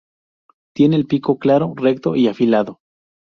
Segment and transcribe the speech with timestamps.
[0.73, 2.79] Tiene el pico claro, recto y afilado.